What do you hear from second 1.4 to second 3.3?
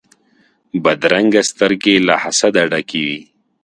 سترګې له حسده ډکې وي